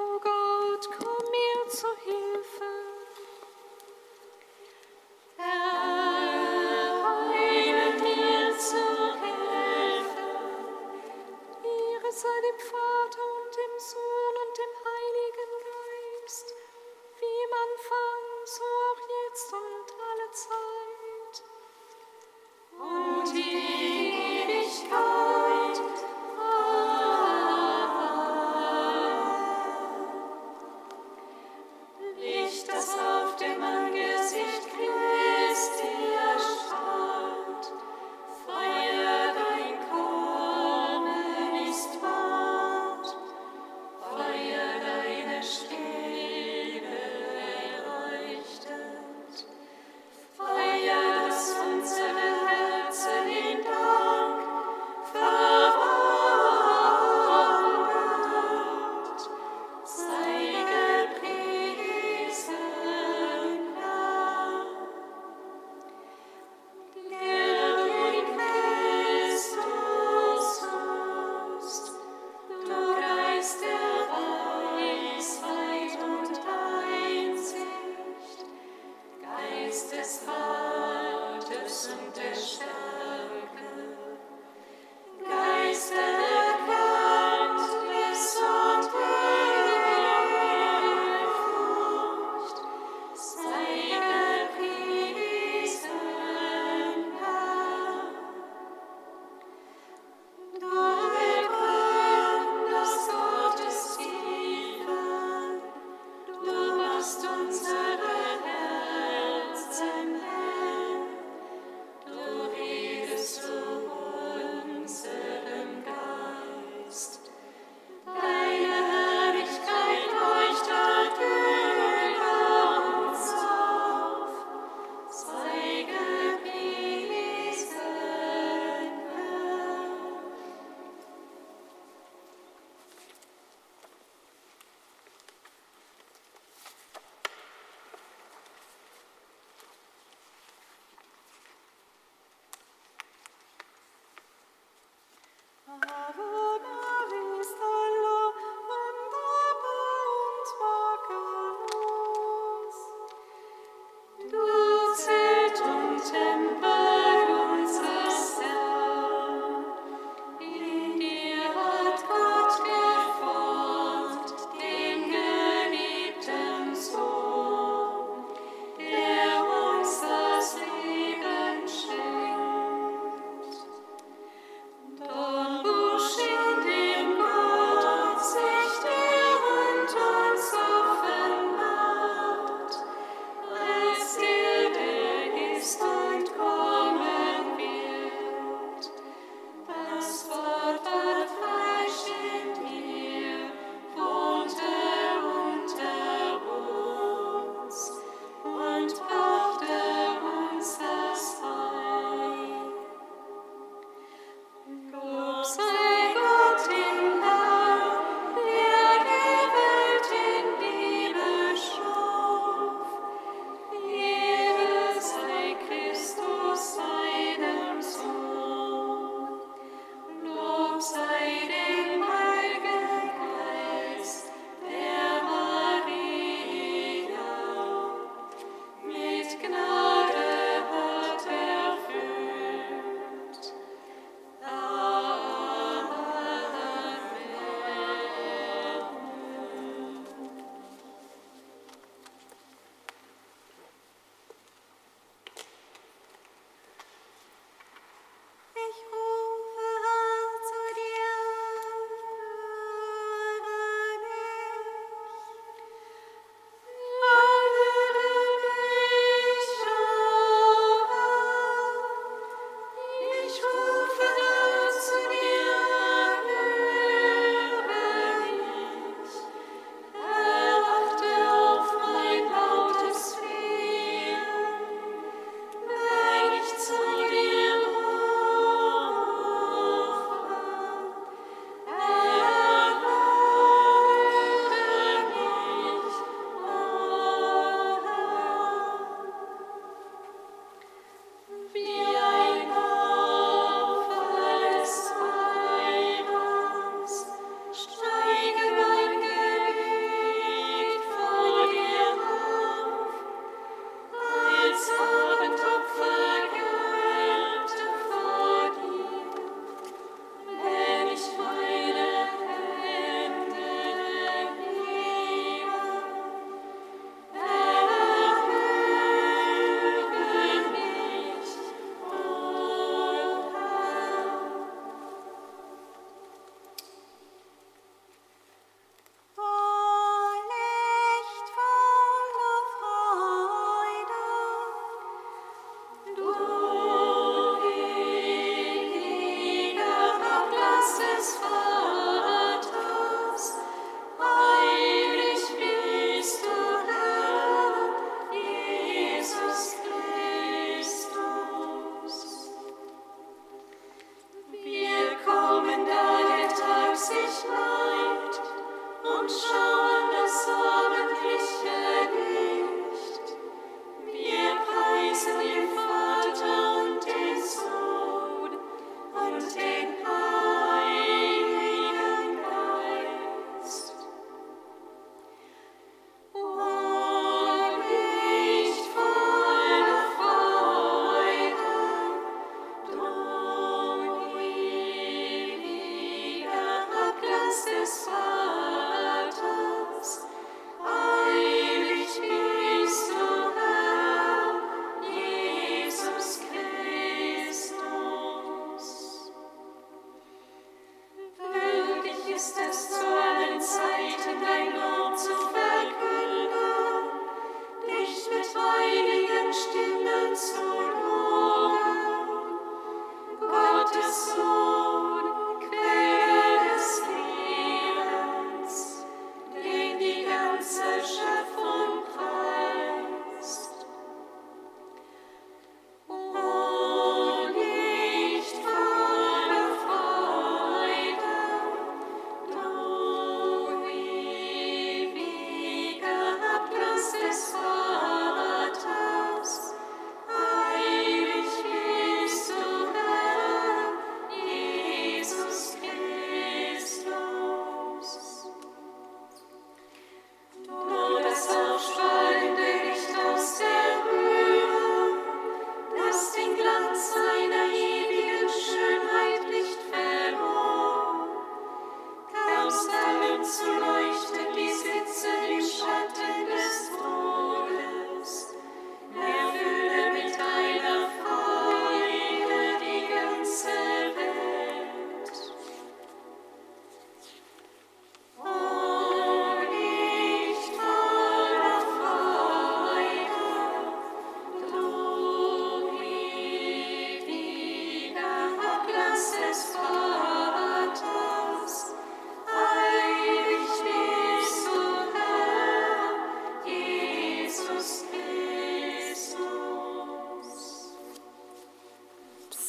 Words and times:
O 0.00 0.27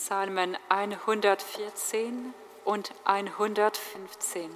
Psalmen 0.09 0.57
114 0.69 2.33
und 2.65 2.91
115. 3.05 4.49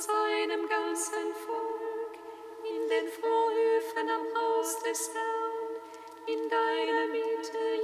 seinem 0.00 0.66
ganzen 0.66 1.34
Volk, 1.44 2.14
in 2.64 2.88
den 2.88 3.06
Vorhöfen 3.08 4.08
am 4.08 4.24
Haus 4.34 4.78
des 4.82 5.10
Herrn, 5.12 5.76
in 6.26 6.48
deiner 6.48 7.06
Mitte, 7.08 7.79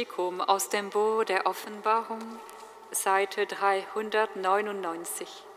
Katechetikum 0.00 0.40
aus 0.40 0.70
dem 0.70 0.88
Buch 0.88 1.24
der 1.24 1.46
Offenbarung, 1.46 2.20
Seite 2.90 3.46
399. 3.46 5.49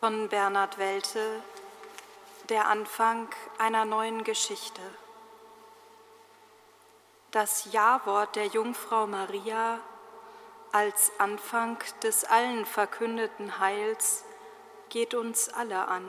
von 0.00 0.28
Bernhard 0.28 0.78
Welte 0.78 1.42
Der 2.48 2.68
Anfang 2.68 3.28
einer 3.58 3.84
neuen 3.84 4.22
Geschichte. 4.22 4.80
Das 7.32 7.72
Ja-Wort 7.72 8.36
der 8.36 8.46
Jungfrau 8.46 9.08
Maria 9.08 9.80
als 10.70 11.10
Anfang 11.18 11.78
des 12.04 12.24
allen 12.24 12.64
verkündeten 12.64 13.58
Heils 13.58 14.24
geht 14.88 15.14
uns 15.14 15.48
alle 15.48 15.88
an. 15.88 16.04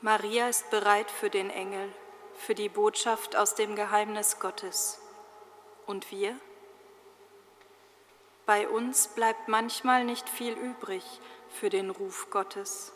Maria 0.00 0.48
ist 0.48 0.70
bereit 0.70 1.10
für 1.10 1.28
den 1.28 1.50
Engel, 1.50 1.92
für 2.34 2.54
die 2.54 2.70
Botschaft 2.70 3.36
aus 3.36 3.54
dem 3.54 3.76
Geheimnis 3.76 4.38
Gottes. 4.38 5.02
Und 5.86 6.10
wir? 6.10 6.34
Bei 8.46 8.66
uns 8.68 9.08
bleibt 9.08 9.48
manchmal 9.48 10.04
nicht 10.04 10.30
viel 10.30 10.54
übrig 10.54 11.04
für 11.52 11.70
den 11.70 11.90
Ruf 11.90 12.30
Gottes. 12.30 12.92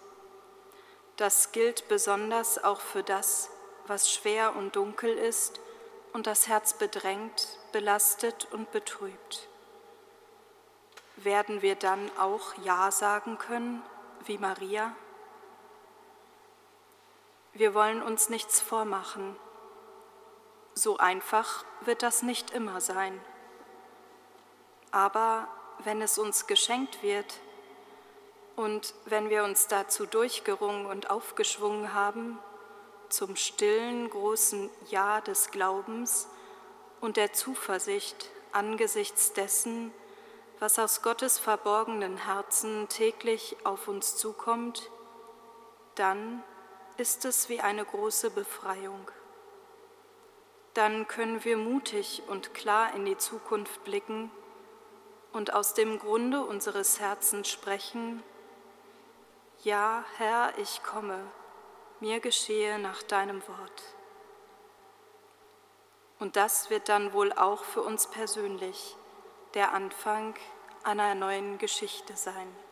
Das 1.16 1.52
gilt 1.52 1.88
besonders 1.88 2.62
auch 2.62 2.80
für 2.80 3.02
das, 3.02 3.50
was 3.86 4.12
schwer 4.12 4.56
und 4.56 4.76
dunkel 4.76 5.16
ist 5.16 5.60
und 6.12 6.26
das 6.26 6.48
Herz 6.48 6.74
bedrängt, 6.74 7.58
belastet 7.72 8.48
und 8.52 8.70
betrübt. 8.72 9.48
Werden 11.16 11.62
wir 11.62 11.76
dann 11.76 12.10
auch 12.18 12.54
Ja 12.64 12.90
sagen 12.90 13.38
können, 13.38 13.82
wie 14.24 14.38
Maria? 14.38 14.94
Wir 17.52 17.74
wollen 17.74 18.02
uns 18.02 18.28
nichts 18.28 18.60
vormachen. 18.60 19.36
So 20.74 20.98
einfach 20.98 21.64
wird 21.82 22.02
das 22.02 22.22
nicht 22.22 22.50
immer 22.50 22.80
sein. 22.80 23.20
Aber 24.90 25.46
wenn 25.80 26.02
es 26.02 26.18
uns 26.18 26.48
geschenkt 26.48 27.02
wird 27.02 27.40
und 28.56 28.94
wenn 29.06 29.30
wir 29.30 29.44
uns 29.44 29.66
dazu 29.66 30.06
durchgerungen 30.06 30.86
und 30.86 31.10
aufgeschwungen 31.10 31.92
haben, 31.92 32.38
zum 33.08 33.36
stillen, 33.36 34.08
großen 34.10 34.70
Ja 34.90 35.20
des 35.20 35.50
Glaubens 35.50 36.28
und 37.00 37.16
der 37.16 37.32
Zuversicht 37.32 38.30
angesichts 38.52 39.32
dessen, 39.32 39.92
was 40.60 40.78
aus 40.78 41.02
Gottes 41.02 41.38
verborgenen 41.38 42.16
Herzen 42.16 42.88
täglich 42.88 43.56
auf 43.64 43.88
uns 43.88 44.16
zukommt, 44.16 44.90
dann 45.96 46.42
ist 46.96 47.24
es 47.24 47.48
wie 47.48 47.60
eine 47.60 47.84
große 47.84 48.30
Befreiung. 48.30 49.10
Dann 50.74 51.06
können 51.06 51.44
wir 51.44 51.56
mutig 51.56 52.22
und 52.28 52.54
klar 52.54 52.94
in 52.94 53.04
die 53.04 53.16
Zukunft 53.16 53.84
blicken 53.84 54.30
und 55.32 55.52
aus 55.52 55.74
dem 55.74 55.98
Grunde 55.98 56.42
unseres 56.42 57.00
Herzens 57.00 57.48
sprechen, 57.48 58.22
ja, 59.64 60.04
Herr, 60.18 60.52
ich 60.58 60.82
komme, 60.82 61.18
mir 62.00 62.20
geschehe 62.20 62.78
nach 62.78 63.02
deinem 63.02 63.40
Wort. 63.48 63.82
Und 66.18 66.36
das 66.36 66.70
wird 66.70 66.88
dann 66.88 67.12
wohl 67.12 67.32
auch 67.32 67.64
für 67.64 67.82
uns 67.82 68.06
persönlich 68.06 68.96
der 69.54 69.72
Anfang 69.72 70.34
einer 70.82 71.14
neuen 71.14 71.58
Geschichte 71.58 72.16
sein. 72.16 72.63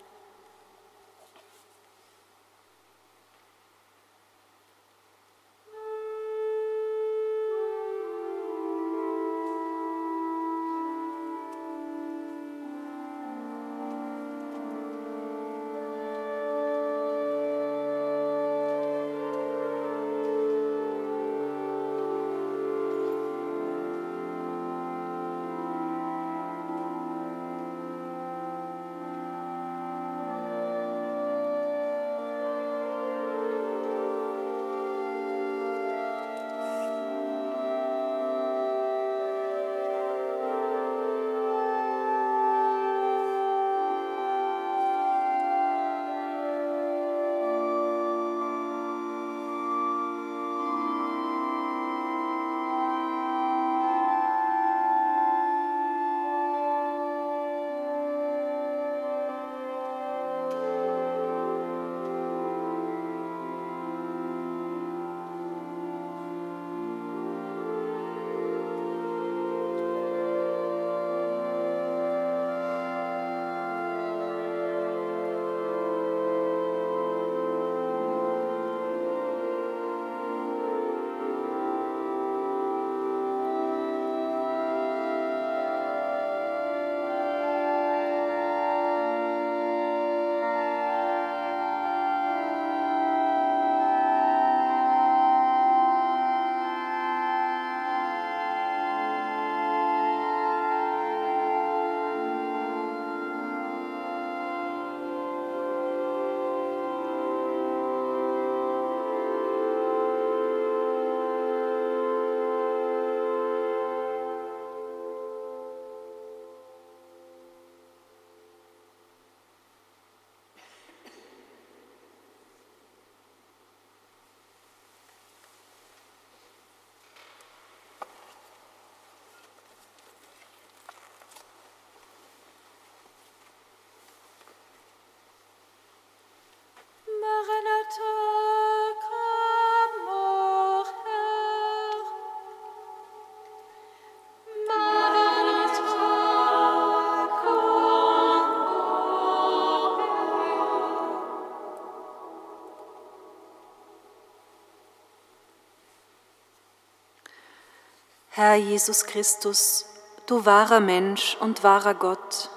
Herr 158.34 158.54
Jesus 158.54 159.04
Christus, 159.04 159.84
du 160.24 160.46
wahrer 160.46 160.80
Mensch 160.80 161.36
und 161.38 161.62
wahrer 161.64 161.92
Gott, 161.92 162.48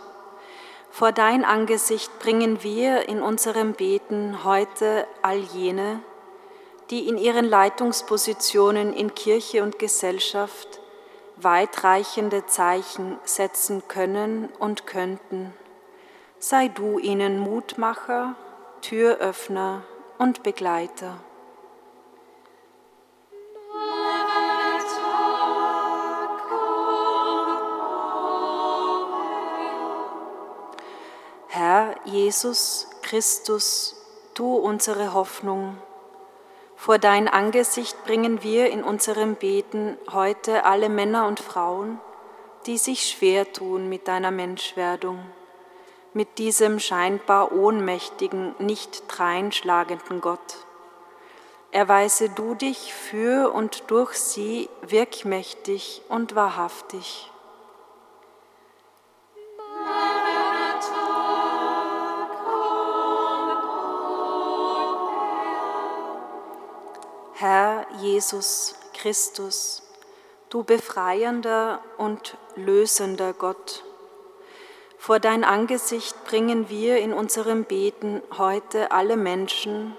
vor 0.90 1.12
dein 1.12 1.44
Angesicht 1.44 2.18
bringen 2.20 2.64
wir 2.64 3.10
in 3.10 3.22
unserem 3.22 3.74
Beten 3.74 4.46
heute 4.46 5.06
all 5.22 5.40
jene, 5.40 6.00
die 6.92 7.10
in 7.10 7.18
ihren 7.18 7.44
Leitungspositionen 7.44 8.94
in 8.94 9.14
Kirche 9.16 9.64
und 9.64 9.78
Gesellschaft 9.78 10.80
weitreichende 11.36 12.46
Zeichen 12.46 13.20
setzen 13.26 13.86
können 13.90 14.48
und 14.60 14.88
könnten. 14.88 15.54
Sei 16.40 16.70
du 16.70 17.00
ihnen 17.00 17.38
Mutmacher, 17.38 18.36
Türöffner 18.80 19.84
und 20.20 20.42
Begleiter. 20.42 21.18
Jesus, 32.26 32.88
Christus, 33.04 33.96
du 34.34 34.56
unsere 34.56 35.14
Hoffnung. 35.14 35.78
Vor 36.76 36.98
dein 36.98 37.28
Angesicht 37.28 38.04
bringen 38.04 38.42
wir 38.42 38.72
in 38.72 38.84
unserem 38.84 39.36
Beten 39.36 39.96
heute 40.12 40.66
alle 40.66 40.90
Männer 40.90 41.28
und 41.28 41.40
Frauen, 41.40 42.00
die 42.66 42.80
sich 42.80 43.12
schwer 43.12 43.54
tun 43.54 43.90
mit 43.90 44.08
deiner 44.08 44.32
Menschwerdung, 44.32 45.20
mit 46.14 46.40
diesem 46.40 46.80
scheinbar 46.80 47.52
ohnmächtigen, 47.52 48.56
nicht 48.58 49.04
dreinschlagenden 49.08 50.20
Gott. 50.20 50.66
Erweise 51.70 52.30
du 52.30 52.56
dich 52.56 52.92
für 52.92 53.54
und 53.54 53.84
durch 53.92 54.14
sie 54.14 54.68
wirkmächtig 54.82 56.02
und 56.10 56.34
wahrhaftig. 56.34 57.32
Herr 67.48 67.86
Jesus 68.02 68.74
Christus, 68.96 69.84
du 70.50 70.64
befreiender 70.64 71.80
und 72.00 72.40
lösender 72.56 73.34
Gott, 73.34 73.84
vor 74.98 75.20
dein 75.20 75.44
Angesicht 75.44 76.26
bringen 76.26 76.70
wir 76.70 76.98
in 76.98 77.14
unserem 77.14 77.66
Beten 77.66 78.24
heute 78.36 78.92
alle 78.92 79.16
Menschen, 79.16 79.96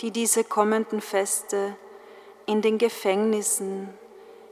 die 0.00 0.12
diese 0.12 0.44
kommenden 0.44 1.00
Feste 1.00 1.74
in 2.46 2.62
den 2.62 2.78
Gefängnissen, 2.78 3.92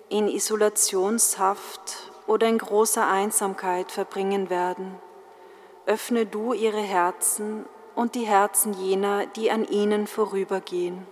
in 0.09 0.27
Isolationshaft 0.27 2.11
oder 2.27 2.49
in 2.49 2.59
großer 2.59 3.07
Einsamkeit 3.07 3.93
verbringen 3.93 4.51
werden. 4.51 4.99
Öffne 5.87 6.27
du 6.27 6.53
ihre 6.53 6.83
Herzen 6.83 7.65
und 7.95 8.17
die 8.17 8.27
Herzen 8.27 8.73
jener, 8.73 9.25
die 9.25 9.53
an 9.53 9.65
ihnen 9.65 10.09
vorübergehen. 10.09 11.07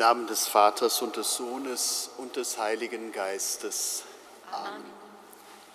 Namen 0.00 0.26
des 0.26 0.48
Vaters 0.48 1.02
und 1.02 1.16
des 1.16 1.36
Sohnes 1.36 2.08
und 2.16 2.36
des 2.36 2.56
Heiligen 2.56 3.12
Geistes. 3.12 4.04
Amen. 4.50 4.82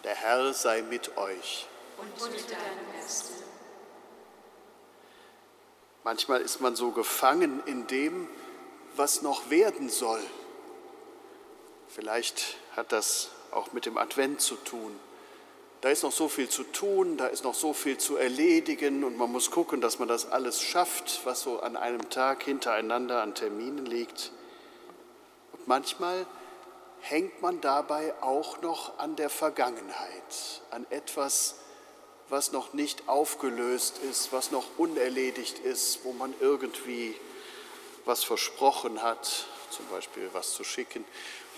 Der 0.03 0.15
Herr 0.15 0.51
sei 0.51 0.81
mit 0.81 1.15
euch. 1.15 1.67
Manchmal 6.03 6.41
ist 6.41 6.59
man 6.59 6.75
so 6.75 6.89
gefangen 6.89 7.61
in 7.67 7.85
dem, 7.85 8.27
was 8.95 9.21
noch 9.21 9.51
werden 9.51 9.89
soll. 9.89 10.23
Vielleicht 11.87 12.57
hat 12.75 12.91
das 12.91 13.29
auch 13.51 13.73
mit 13.73 13.85
dem 13.85 13.99
Advent 13.99 14.41
zu 14.41 14.55
tun. 14.55 14.99
Da 15.85 15.91
ist 15.91 16.01
noch 16.01 16.11
so 16.11 16.27
viel 16.27 16.49
zu 16.49 16.63
tun, 16.63 17.15
da 17.15 17.27
ist 17.27 17.43
noch 17.43 17.53
so 17.53 17.71
viel 17.71 17.99
zu 17.99 18.17
erledigen 18.17 19.03
und 19.03 19.19
man 19.19 19.31
muss 19.31 19.51
gucken, 19.51 19.81
dass 19.81 19.99
man 19.99 20.07
das 20.07 20.31
alles 20.31 20.59
schafft, 20.59 21.21
was 21.25 21.43
so 21.43 21.59
an 21.59 21.77
einem 21.77 22.09
Tag 22.09 22.41
hintereinander 22.41 23.21
an 23.21 23.35
Terminen 23.35 23.85
liegt. 23.85 24.31
Und 25.51 25.67
manchmal 25.67 26.25
hängt 27.01 27.39
man 27.43 27.61
dabei 27.61 28.15
auch 28.21 28.63
noch 28.63 28.97
an 28.97 29.15
der 29.15 29.29
Vergangenheit, 29.29 30.63
an 30.71 30.87
etwas, 30.89 31.57
was 32.29 32.51
noch 32.51 32.73
nicht 32.73 33.07
aufgelöst 33.07 33.99
ist, 34.09 34.33
was 34.33 34.49
noch 34.49 34.65
unerledigt 34.79 35.59
ist, 35.59 35.99
wo 36.03 36.13
man 36.13 36.33
irgendwie 36.39 37.13
was 38.05 38.23
versprochen 38.23 39.03
hat, 39.03 39.45
zum 39.69 39.85
Beispiel 39.91 40.31
was 40.33 40.51
zu 40.55 40.63
schicken, 40.63 41.05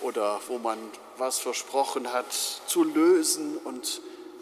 oder 0.02 0.42
wo 0.50 0.58
man 0.58 0.78
was 1.16 1.40
versprochen 1.40 2.12
hat 2.12 2.34
zu 2.68 2.84
lösen 2.84 3.58
und 3.60 4.02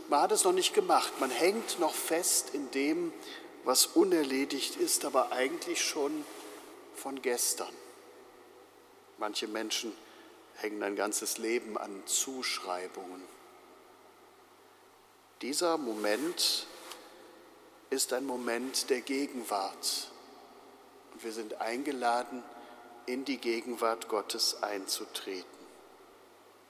man 0.09 0.21
hat 0.21 0.31
es 0.31 0.43
noch 0.43 0.51
nicht 0.51 0.73
gemacht. 0.73 1.19
Man 1.19 1.29
hängt 1.29 1.79
noch 1.79 1.93
fest 1.93 2.51
in 2.53 2.69
dem, 2.71 3.13
was 3.63 3.87
unerledigt 3.87 4.75
ist, 4.75 5.05
aber 5.05 5.31
eigentlich 5.31 5.83
schon 5.83 6.25
von 6.95 7.21
gestern. 7.21 7.73
Manche 9.17 9.47
Menschen 9.47 9.91
hängen 10.55 10.83
ein 10.83 10.95
ganzes 10.95 11.37
Leben 11.37 11.77
an 11.77 12.03
Zuschreibungen. 12.05 13.23
Dieser 15.41 15.77
Moment 15.77 16.67
ist 17.89 18.13
ein 18.13 18.25
Moment 18.25 18.89
der 18.89 19.01
Gegenwart. 19.01 20.11
Und 21.13 21.23
wir 21.23 21.31
sind 21.31 21.61
eingeladen, 21.61 22.43
in 23.05 23.25
die 23.25 23.37
Gegenwart 23.37 24.07
Gottes 24.07 24.63
einzutreten, 24.63 25.45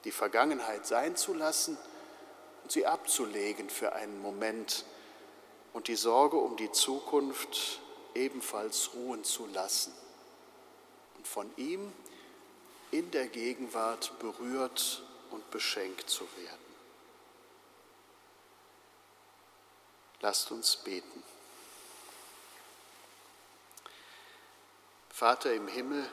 die 0.04 0.10
Vergangenheit 0.10 0.86
sein 0.86 1.16
zu 1.16 1.32
lassen 1.32 1.78
sie 2.72 2.86
abzulegen 2.86 3.70
für 3.70 3.92
einen 3.92 4.20
Moment 4.20 4.84
und 5.72 5.88
die 5.88 5.96
Sorge 5.96 6.36
um 6.36 6.56
die 6.56 6.72
Zukunft 6.72 7.80
ebenfalls 8.14 8.90
ruhen 8.94 9.24
zu 9.24 9.46
lassen 9.46 9.92
und 11.16 11.26
von 11.26 11.50
ihm 11.56 11.92
in 12.90 13.10
der 13.10 13.26
Gegenwart 13.26 14.18
berührt 14.18 15.02
und 15.30 15.50
beschenkt 15.50 16.08
zu 16.08 16.24
werden. 16.36 16.66
Lasst 20.20 20.50
uns 20.50 20.76
beten. 20.76 21.22
Vater 25.10 25.52
im 25.52 25.68
Himmel, 25.68 26.08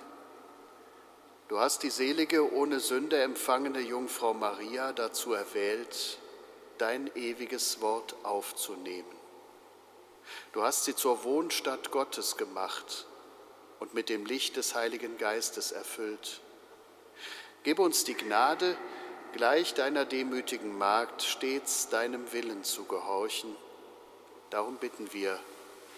du 1.47 1.59
hast 1.59 1.83
die 1.83 1.89
selige, 1.89 2.53
ohne 2.53 2.79
Sünde 2.79 3.21
empfangene 3.21 3.79
Jungfrau 3.79 4.33
Maria 4.33 4.93
dazu 4.93 5.33
erwählt, 5.33 6.19
dein 6.77 7.09
ewiges 7.15 7.81
Wort 7.81 8.15
aufzunehmen. 8.23 9.15
Du 10.53 10.63
hast 10.63 10.85
sie 10.85 10.95
zur 10.95 11.23
Wohnstatt 11.23 11.91
Gottes 11.91 12.37
gemacht 12.37 13.07
und 13.79 13.93
mit 13.93 14.09
dem 14.09 14.25
Licht 14.25 14.55
des 14.55 14.75
Heiligen 14.75 15.17
Geistes 15.17 15.71
erfüllt. 15.71 16.41
Gib 17.63 17.79
uns 17.79 18.03
die 18.03 18.13
Gnade, 18.13 18.77
gleich 19.33 19.73
deiner 19.73 20.05
demütigen 20.05 20.77
Magd 20.77 21.23
stets 21.23 21.89
deinem 21.89 22.31
Willen 22.31 22.63
zu 22.63 22.85
gehorchen. 22.85 23.55
Darum 24.49 24.77
bitten 24.77 25.11
wir 25.13 25.39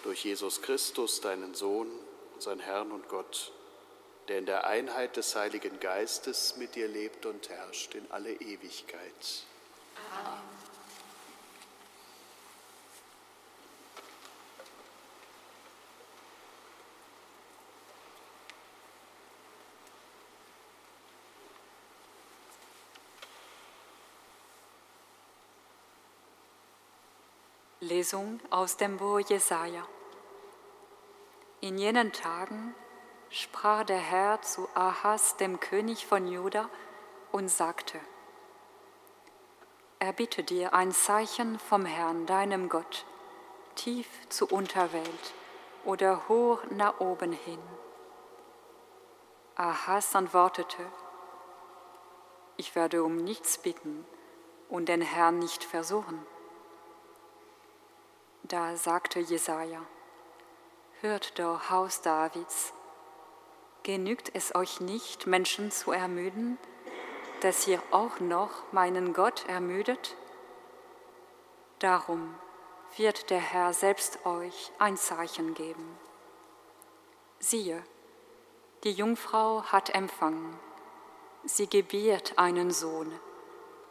durch 0.02 0.24
Jesus 0.24 0.62
Christus, 0.62 1.20
deinen 1.20 1.54
Sohn, 1.54 1.90
unseren 2.34 2.60
Herrn 2.60 2.92
und 2.92 3.08
Gott, 3.08 3.52
der 4.28 4.38
in 4.38 4.46
der 4.46 4.66
Einheit 4.66 5.16
des 5.16 5.34
Heiligen 5.36 5.78
Geistes 5.80 6.56
mit 6.56 6.74
dir 6.74 6.88
lebt 6.88 7.26
und 7.26 7.48
herrscht 7.48 7.94
in 7.94 8.10
alle 8.10 8.32
Ewigkeit. 8.32 9.44
Amen. 10.12 10.55
Lesung 27.86 28.40
aus 28.50 28.76
dem 28.76 28.96
Buch 28.96 29.20
Jesaja. 29.20 29.86
In 31.60 31.78
jenen 31.78 32.12
Tagen 32.12 32.74
sprach 33.30 33.84
der 33.84 33.98
Herr 33.98 34.42
zu 34.42 34.68
Ahas, 34.74 35.36
dem 35.36 35.60
König 35.60 36.04
von 36.04 36.26
Juda, 36.26 36.68
und 37.30 37.48
sagte: 37.48 38.00
erbitte 40.00 40.42
dir 40.42 40.74
ein 40.74 40.90
Zeichen 40.90 41.58
vom 41.58 41.84
Herrn, 41.84 42.26
deinem 42.26 42.68
Gott, 42.68 43.06
tief 43.76 44.08
zur 44.30 44.50
Unterwelt 44.50 45.34
oder 45.84 46.28
hoch 46.28 46.58
nach 46.70 46.98
oben 46.98 47.32
hin. 47.32 47.60
Ahas 49.54 50.14
antwortete, 50.16 50.84
ich 52.56 52.74
werde 52.74 53.04
um 53.04 53.16
nichts 53.16 53.58
bitten 53.58 54.04
und 54.68 54.88
den 54.88 55.02
Herrn 55.02 55.38
nicht 55.38 55.62
versuchen. 55.62 56.26
Da 58.48 58.76
sagte 58.76 59.18
Jesaja, 59.18 59.80
Hört 61.00 61.36
doch, 61.40 61.68
Haus 61.68 62.00
Davids, 62.02 62.72
genügt 63.82 64.30
es 64.34 64.54
euch 64.54 64.80
nicht, 64.80 65.26
Menschen 65.26 65.72
zu 65.72 65.90
ermüden, 65.90 66.56
dass 67.40 67.66
ihr 67.66 67.82
auch 67.90 68.20
noch 68.20 68.50
meinen 68.70 69.14
Gott 69.14 69.44
ermüdet? 69.48 70.14
Darum 71.80 72.36
wird 72.96 73.30
der 73.30 73.40
Herr 73.40 73.72
selbst 73.72 74.24
euch 74.24 74.70
ein 74.78 74.96
Zeichen 74.96 75.54
geben. 75.54 75.98
Siehe, 77.40 77.82
die 78.84 78.92
Jungfrau 78.92 79.64
hat 79.64 79.92
empfangen, 79.92 80.56
sie 81.44 81.68
gebiert 81.68 82.34
einen 82.36 82.70
Sohn 82.70 83.12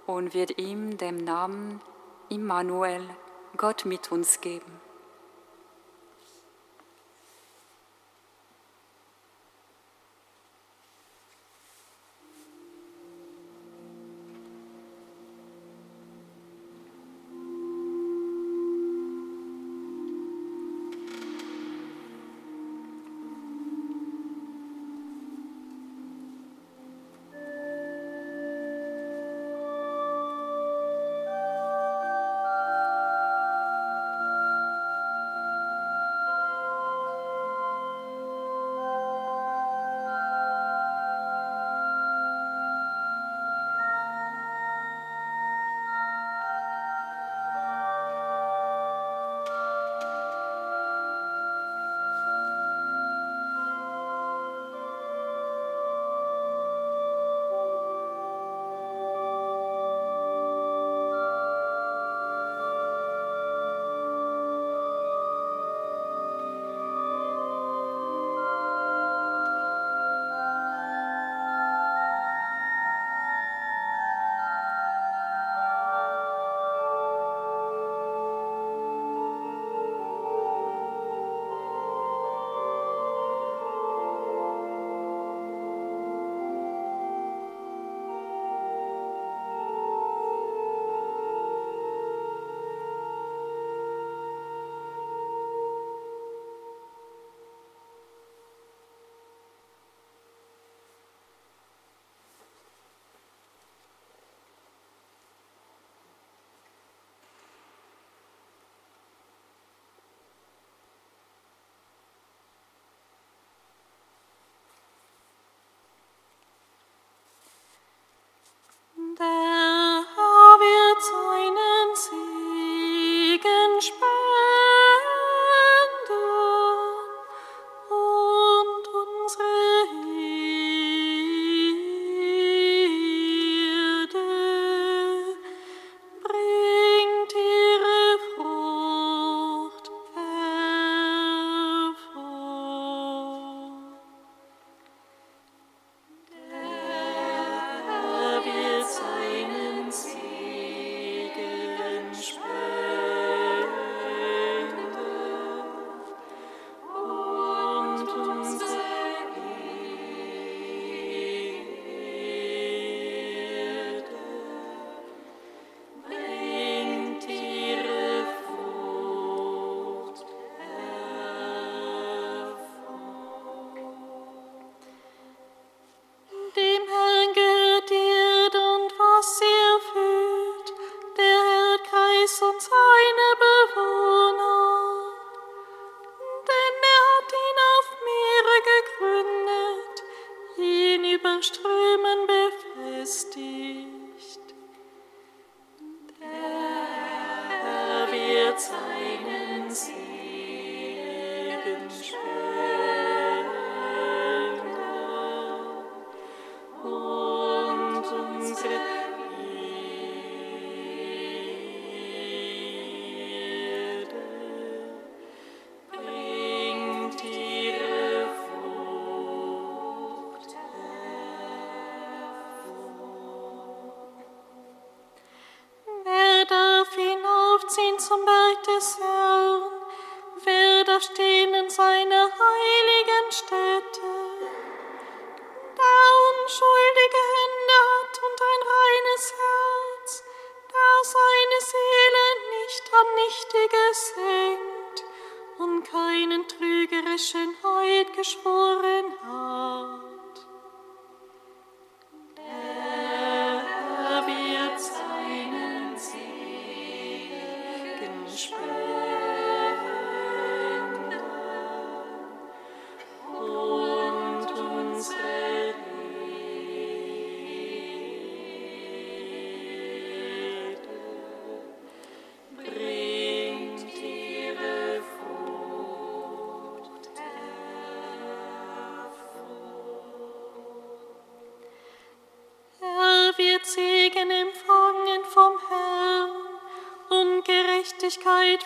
und 0.05 0.33
wird 0.33 0.57
ihm 0.57 0.97
den 0.97 1.17
Namen 1.25 1.81
Immanuel, 2.29 3.05
Gott 3.57 3.85
mit 3.85 4.11
uns 4.11 4.41
geben. 4.41 4.84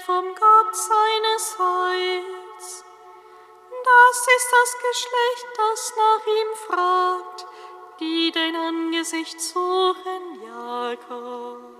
Vom 0.09 0.25
Gott 0.33 0.75
seines 0.75 1.59
Heils. 1.59 2.83
Das 3.85 4.27
ist 4.37 4.49
das 4.57 4.71
Geschlecht, 4.87 5.47
das 5.55 5.93
nach 6.03 6.25
ihm 6.25 6.51
fragt, 6.67 7.45
die 7.99 8.31
dein 8.31 8.55
Angesicht 8.55 9.39
suchen, 9.39 10.41
Jakob. 10.43 11.78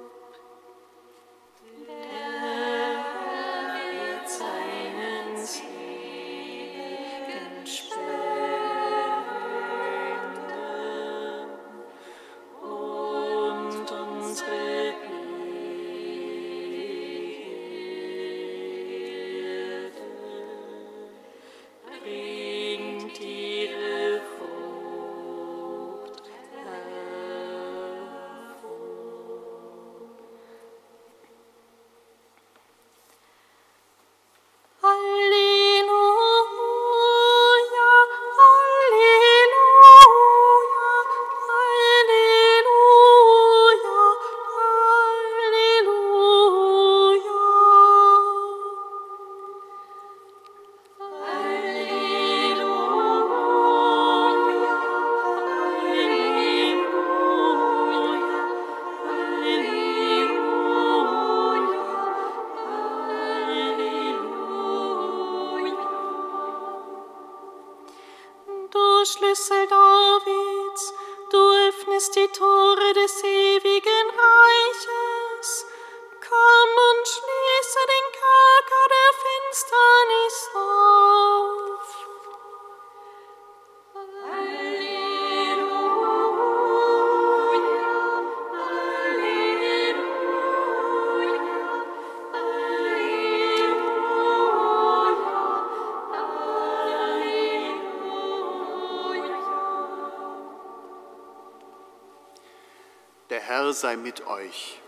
Sei 103.74 103.96
mit 103.96 104.28
euch. 104.28 104.80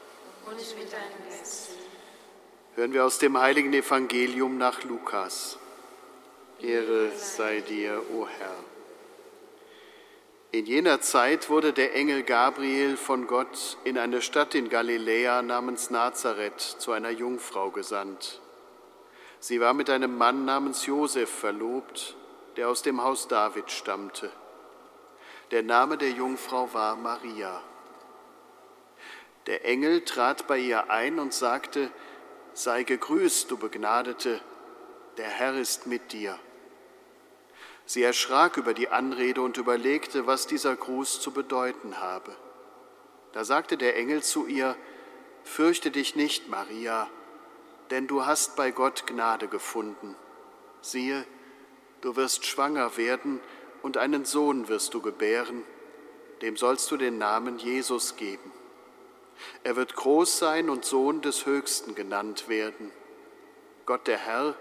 Und 0.45 0.55
mit 0.55 0.93
deinem 0.93 1.29
Geist. 1.29 1.69
Hören 2.75 2.93
wir 2.93 3.05
aus 3.05 3.17
dem 3.17 3.37
heiligen 3.39 3.73
Evangelium 3.73 4.57
nach 4.57 4.83
Lukas. 4.83 5.57
Ehre 6.59 7.11
sei 7.15 7.61
dir, 7.61 8.03
o 8.13 8.27
Herr. 8.27 8.55
In 10.51 10.65
jener 10.65 11.01
Zeit 11.01 11.49
wurde 11.49 11.73
der 11.73 11.95
Engel 11.95 12.23
Gabriel 12.23 12.97
von 12.97 13.25
Gott 13.25 13.77
in 13.83 13.97
eine 13.97 14.21
Stadt 14.21 14.53
in 14.53 14.69
Galiläa 14.69 15.41
namens 15.41 15.89
Nazareth 15.89 16.61
zu 16.61 16.91
einer 16.91 17.09
Jungfrau 17.09 17.71
gesandt. 17.71 18.41
Sie 19.39 19.59
war 19.59 19.73
mit 19.73 19.89
einem 19.89 20.17
Mann 20.17 20.45
namens 20.45 20.85
Josef 20.85 21.29
verlobt, 21.29 22.15
der 22.57 22.69
aus 22.69 22.83
dem 22.83 23.01
Haus 23.01 23.27
David 23.27 23.71
stammte. 23.71 24.29
Der 25.49 25.63
Name 25.63 25.97
der 25.97 26.11
Jungfrau 26.11 26.71
war 26.73 26.95
Maria. 26.95 27.61
Der 29.47 29.65
Engel 29.65 30.05
trat 30.05 30.47
bei 30.47 30.57
ihr 30.57 30.89
ein 30.89 31.19
und 31.19 31.33
sagte, 31.33 31.91
Sei 32.53 32.83
gegrüßt, 32.83 33.49
du 33.49 33.57
Begnadete, 33.57 34.41
der 35.17 35.27
Herr 35.27 35.55
ist 35.55 35.87
mit 35.87 36.11
dir. 36.11 36.37
Sie 37.85 38.03
erschrak 38.03 38.57
über 38.57 38.73
die 38.73 38.89
Anrede 38.89 39.41
und 39.41 39.57
überlegte, 39.57 40.27
was 40.27 40.47
dieser 40.47 40.75
Gruß 40.75 41.21
zu 41.21 41.31
bedeuten 41.31 41.99
habe. 41.99 42.35
Da 43.33 43.43
sagte 43.43 43.77
der 43.77 43.95
Engel 43.97 44.21
zu 44.21 44.47
ihr, 44.47 44.75
Fürchte 45.43 45.89
dich 45.91 46.15
nicht, 46.15 46.49
Maria, 46.49 47.09
denn 47.89 48.07
du 48.07 48.25
hast 48.25 48.55
bei 48.55 48.71
Gott 48.71 49.07
Gnade 49.07 49.47
gefunden. 49.47 50.15
Siehe, 50.81 51.25
du 52.01 52.15
wirst 52.15 52.45
schwanger 52.45 52.95
werden 52.95 53.39
und 53.81 53.97
einen 53.97 54.23
Sohn 54.25 54.67
wirst 54.67 54.93
du 54.93 55.01
gebären, 55.01 55.63
dem 56.41 56.57
sollst 56.57 56.91
du 56.91 56.97
den 56.97 57.17
Namen 57.17 57.57
Jesus 57.57 58.15
geben. 58.15 58.51
Er 59.63 59.75
wird 59.75 59.95
groß 59.95 60.39
sein 60.39 60.69
und 60.69 60.85
Sohn 60.85 61.21
des 61.21 61.45
Höchsten 61.45 61.95
genannt 61.95 62.47
werden. 62.49 62.91
Gott 63.85 64.07
der 64.07 64.17
Herr 64.17 64.55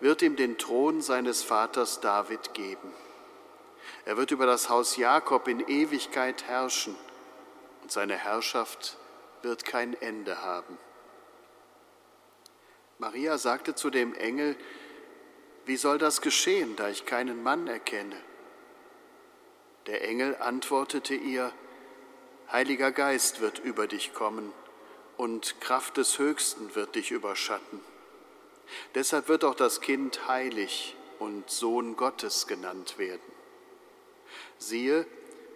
wird 0.00 0.22
ihm 0.22 0.36
den 0.36 0.58
Thron 0.58 1.02
seines 1.02 1.42
Vaters 1.42 2.00
David 2.00 2.54
geben. 2.54 2.92
Er 4.04 4.16
wird 4.16 4.30
über 4.30 4.46
das 4.46 4.68
Haus 4.68 4.96
Jakob 4.96 5.48
in 5.48 5.60
Ewigkeit 5.60 6.44
herrschen 6.44 6.96
und 7.82 7.92
seine 7.92 8.16
Herrschaft 8.16 8.96
wird 9.42 9.64
kein 9.64 9.94
Ende 10.00 10.42
haben. 10.42 10.78
Maria 12.98 13.38
sagte 13.38 13.74
zu 13.74 13.90
dem 13.90 14.14
Engel, 14.14 14.56
wie 15.64 15.76
soll 15.76 15.98
das 15.98 16.20
geschehen, 16.20 16.76
da 16.76 16.88
ich 16.88 17.06
keinen 17.06 17.42
Mann 17.42 17.66
erkenne? 17.66 18.16
Der 19.86 20.06
Engel 20.06 20.36
antwortete 20.36 21.14
ihr, 21.14 21.52
Heiliger 22.52 22.90
Geist 22.90 23.40
wird 23.40 23.60
über 23.60 23.86
dich 23.86 24.12
kommen 24.12 24.52
und 25.16 25.60
Kraft 25.60 25.98
des 25.98 26.18
Höchsten 26.18 26.74
wird 26.74 26.96
dich 26.96 27.12
überschatten. 27.12 27.80
Deshalb 28.96 29.28
wird 29.28 29.44
auch 29.44 29.54
das 29.54 29.80
Kind 29.80 30.26
heilig 30.26 30.96
und 31.20 31.48
Sohn 31.48 31.96
Gottes 31.96 32.48
genannt 32.48 32.98
werden. 32.98 33.20
Siehe, 34.58 35.06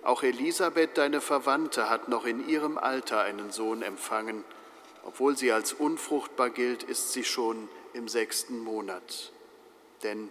auch 0.03 0.22
Elisabeth, 0.22 0.97
deine 0.97 1.20
Verwandte, 1.20 1.90
hat 1.90 2.09
noch 2.09 2.26
in 2.26 2.49
ihrem 2.49 2.78
Alter 2.78 3.22
einen 3.22 3.51
Sohn 3.51 3.82
empfangen. 3.82 4.45
Obwohl 5.03 5.36
sie 5.36 5.51
als 5.51 5.72
unfruchtbar 5.72 6.51
gilt, 6.51 6.84
ist 6.84 7.12
sie 7.12 7.24
schon 7.24 7.68
im 7.92 8.07
sechsten 8.07 8.61
Monat. 8.61 9.32
Denn 10.05 10.30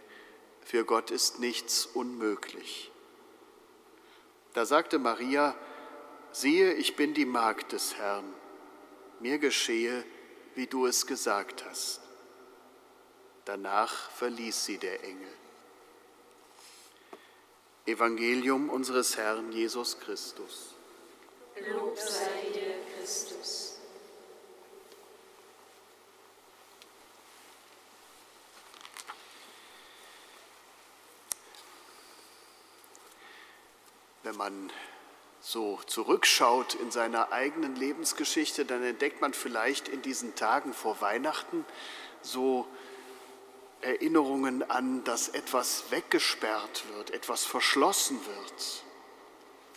für 0.63 0.85
Gott 0.85 1.11
ist 1.11 1.39
nichts 1.39 1.85
unmöglich. 1.87 2.89
Da 4.53 4.65
sagte 4.65 4.97
Maria, 4.99 5.55
siehe, 6.33 6.73
ich 6.73 6.95
bin 6.95 7.13
die 7.13 7.25
Magd 7.25 7.71
des 7.71 7.95
Herrn, 7.95 8.33
mir 9.19 9.37
geschehe, 9.37 10.03
wie 10.55 10.67
du 10.67 10.85
es 10.85 11.07
gesagt 11.07 11.63
hast. 11.65 12.01
Danach 13.45 14.11
verließ 14.11 14.65
sie 14.65 14.77
der 14.77 15.03
Engel. 15.03 15.33
Evangelium 17.85 18.69
unseres 18.69 19.17
Herrn 19.17 19.51
Jesus 19.51 19.99
Christus. 19.99 20.75
Lob 21.67 21.97
sei 21.97 22.51
dir, 22.53 22.75
Christus. 22.97 23.77
Wenn 34.23 34.37
man 34.37 34.71
so 35.45 35.77
zurückschaut 35.87 36.73
in 36.75 36.89
seiner 36.89 37.33
eigenen 37.33 37.75
Lebensgeschichte, 37.75 38.63
dann 38.63 38.81
entdeckt 38.81 39.19
man 39.19 39.33
vielleicht 39.33 39.89
in 39.89 40.01
diesen 40.01 40.35
Tagen 40.35 40.73
vor 40.73 41.01
Weihnachten 41.01 41.65
so 42.21 42.65
Erinnerungen 43.81 44.63
an, 44.71 45.03
dass 45.03 45.27
etwas 45.27 45.91
weggesperrt 45.91 46.85
wird, 46.95 47.11
etwas 47.11 47.43
verschlossen 47.43 48.17
wird. 48.25 48.83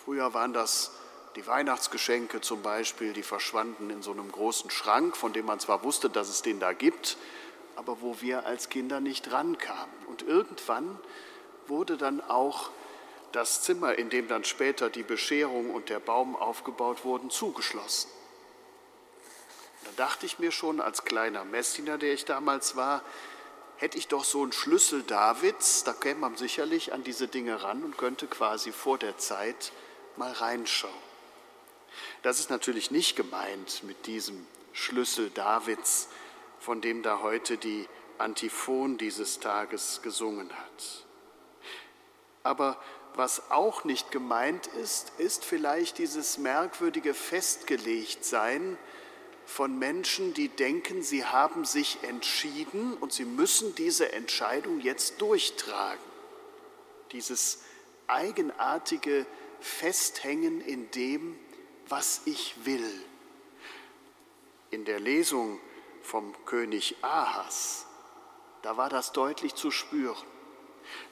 Früher 0.04 0.32
waren 0.34 0.52
das 0.52 0.92
die 1.34 1.48
Weihnachtsgeschenke 1.48 2.40
zum 2.40 2.62
Beispiel, 2.62 3.12
die 3.12 3.24
verschwanden 3.24 3.90
in 3.90 4.02
so 4.02 4.12
einem 4.12 4.30
großen 4.30 4.70
Schrank, 4.70 5.16
von 5.16 5.32
dem 5.32 5.46
man 5.46 5.58
zwar 5.58 5.82
wusste, 5.82 6.08
dass 6.08 6.28
es 6.28 6.42
den 6.42 6.60
da 6.60 6.74
gibt, 6.74 7.16
aber 7.74 8.00
wo 8.00 8.20
wir 8.20 8.46
als 8.46 8.68
Kinder 8.68 9.00
nicht 9.00 9.32
rankamen. 9.32 10.06
Und 10.06 10.22
irgendwann 10.22 11.00
wurde 11.66 11.96
dann 11.96 12.20
auch 12.20 12.70
das 13.36 13.62
Zimmer, 13.62 13.98
in 13.98 14.08
dem 14.08 14.28
dann 14.28 14.44
später 14.44 14.88
die 14.88 15.02
Bescherung 15.02 15.70
und 15.70 15.90
der 15.90 16.00
Baum 16.00 16.34
aufgebaut 16.34 17.04
wurden, 17.04 17.28
zugeschlossen. 17.28 18.10
Dann 19.84 19.96
dachte 19.96 20.24
ich 20.24 20.38
mir 20.38 20.50
schon 20.50 20.80
als 20.80 21.04
kleiner 21.04 21.44
Messiner, 21.44 21.98
der 21.98 22.14
ich 22.14 22.24
damals 22.24 22.76
war, 22.76 23.02
hätte 23.76 23.98
ich 23.98 24.08
doch 24.08 24.24
so 24.24 24.42
einen 24.42 24.52
Schlüssel 24.52 25.02
Davids, 25.02 25.84
da 25.84 25.92
käme 25.92 26.20
man 26.20 26.36
sicherlich 26.36 26.94
an 26.94 27.04
diese 27.04 27.28
Dinge 27.28 27.62
ran 27.62 27.84
und 27.84 27.98
könnte 27.98 28.26
quasi 28.26 28.72
vor 28.72 28.96
der 28.96 29.18
Zeit 29.18 29.70
mal 30.16 30.32
reinschauen. 30.32 30.94
Das 32.22 32.40
ist 32.40 32.48
natürlich 32.48 32.90
nicht 32.90 33.16
gemeint 33.16 33.82
mit 33.82 34.06
diesem 34.06 34.46
Schlüssel 34.72 35.28
Davids, 35.30 36.08
von 36.58 36.80
dem 36.80 37.02
da 37.02 37.20
heute 37.20 37.58
die 37.58 37.86
Antiphon 38.16 38.96
dieses 38.96 39.40
Tages 39.40 40.00
gesungen 40.02 40.50
hat. 40.56 41.04
Aber 42.42 42.78
was 43.16 43.50
auch 43.50 43.84
nicht 43.84 44.10
gemeint 44.10 44.66
ist, 44.66 45.12
ist 45.18 45.44
vielleicht 45.44 45.98
dieses 45.98 46.36
merkwürdige 46.36 47.14
Festgelegtsein 47.14 48.76
von 49.46 49.78
Menschen, 49.78 50.34
die 50.34 50.48
denken, 50.48 51.02
sie 51.02 51.24
haben 51.24 51.64
sich 51.64 51.98
entschieden 52.02 52.94
und 52.94 53.12
sie 53.12 53.24
müssen 53.24 53.74
diese 53.74 54.12
Entscheidung 54.12 54.80
jetzt 54.80 55.20
durchtragen. 55.22 56.04
Dieses 57.12 57.62
eigenartige 58.06 59.24
Festhängen 59.60 60.60
in 60.60 60.90
dem, 60.90 61.38
was 61.88 62.22
ich 62.26 62.66
will. 62.66 63.04
In 64.70 64.84
der 64.84 65.00
Lesung 65.00 65.58
vom 66.02 66.34
König 66.44 66.96
Ahas, 67.02 67.86
da 68.62 68.76
war 68.76 68.90
das 68.90 69.12
deutlich 69.12 69.54
zu 69.54 69.70
spüren. 69.70 70.35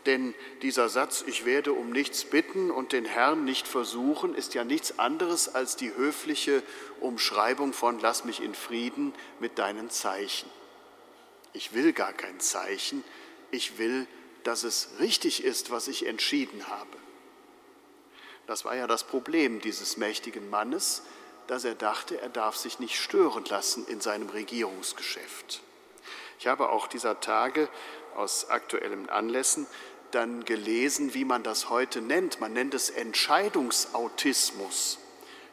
Denn 0.07 0.35
dieser 0.63 0.89
Satz, 0.89 1.25
ich 1.27 1.45
werde 1.45 1.73
um 1.73 1.91
nichts 1.91 2.25
bitten 2.25 2.71
und 2.71 2.93
den 2.93 3.05
Herrn 3.05 3.45
nicht 3.45 3.67
versuchen, 3.67 4.35
ist 4.35 4.55
ja 4.55 4.65
nichts 4.65 4.99
anderes 4.99 5.55
als 5.55 5.77
die 5.77 5.95
höfliche 5.95 6.63
Umschreibung 7.01 7.73
von 7.73 7.99
Lass 8.01 8.25
mich 8.25 8.43
in 8.43 8.55
Frieden 8.55 9.15
mit 9.41 9.59
deinen 9.59 9.91
Zeichen. 9.91 10.51
Ich 11.53 11.73
will 11.73 11.93
gar 11.93 12.13
kein 12.13 12.41
Zeichen, 12.41 13.05
ich 13.51 13.79
will, 13.79 14.07
dass 14.43 14.65
es 14.65 14.91
richtig 15.01 15.43
ist, 15.45 15.71
was 15.71 15.89
ich 15.89 16.07
entschieden 16.07 16.67
habe. 16.69 16.97
Das 18.47 18.65
war 18.65 18.77
ja 18.77 18.87
das 18.87 19.05
Problem 19.05 19.61
dieses 19.61 19.97
mächtigen 19.97 20.51
Mannes, 20.51 21.03
dass 21.47 21.65
er 21.65 21.75
dachte, 21.75 22.21
er 22.21 22.29
darf 22.29 22.57
sich 22.57 22.79
nicht 22.79 22.97
stören 23.01 23.45
lassen 23.47 23.87
in 23.87 24.01
seinem 24.01 24.29
Regierungsgeschäft. 24.29 25.63
Ich 26.39 26.47
habe 26.47 26.69
auch 26.69 26.89
dieser 26.89 27.21
Tage 27.21 27.69
aus 28.17 28.51
aktuellen 28.51 29.09
Anlässen 29.09 29.67
dann 30.11 30.45
gelesen, 30.45 31.15
wie 31.15 31.25
man 31.25 31.43
das 31.43 31.71
heute 31.71 32.01
nennt. 32.01 32.41
Man 32.41 32.53
nennt 32.53 32.75
es 32.75 32.91
Entscheidungsautismus. 32.91 34.99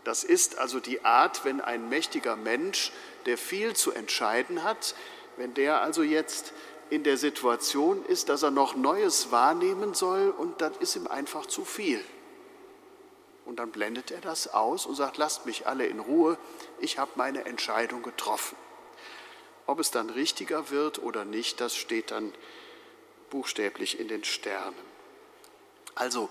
Das 0.03 0.24
ist 0.24 0.57
also 0.57 0.80
die 0.80 1.05
Art, 1.05 1.45
wenn 1.45 1.62
ein 1.62 1.89
mächtiger 1.89 2.36
Mensch, 2.36 2.91
der 3.26 3.38
viel 3.38 3.76
zu 3.76 3.91
entscheiden 3.91 4.64
hat, 4.64 4.95
wenn 5.38 5.53
der 5.53 5.82
also 5.82 6.03
jetzt 6.03 6.53
in 6.89 7.03
der 7.03 7.18
Situation 7.18 8.03
ist, 8.05 8.30
dass 8.30 8.43
er 8.43 8.51
noch 8.51 8.76
Neues 8.76 9.32
wahrnehmen 9.32 9.93
soll 9.93 10.30
und 10.30 10.62
das 10.62 10.76
ist 10.78 10.95
ihm 10.95 11.07
einfach 11.07 11.45
zu 11.45 11.64
viel. 11.64 12.03
Und 13.45 13.59
dann 13.59 13.72
blendet 13.72 14.12
er 14.12 14.22
das 14.22 14.53
aus 14.53 14.86
und 14.86 14.95
sagt, 14.95 15.18
lasst 15.18 15.45
mich 15.45 15.68
alle 15.68 15.86
in 15.86 15.99
Ruhe, 15.99 16.38
ich 16.80 16.97
habe 16.97 17.12
meine 17.16 17.45
Entscheidung 17.45 18.03
getroffen. 18.03 18.55
Ob 19.72 19.80
es 19.80 19.89
dann 19.89 20.09
richtiger 20.09 20.69
wird 20.69 21.01
oder 21.01 21.24
nicht, 21.24 21.61
das 21.61 21.78
steht 21.78 22.11
dann 22.11 22.34
buchstäblich 23.30 24.01
in 24.01 24.09
den 24.09 24.26
Sternen. 24.26 24.76
Also, 25.95 26.28